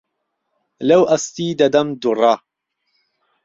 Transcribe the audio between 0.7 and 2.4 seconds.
لەو ئەستی دەدەم دوڕە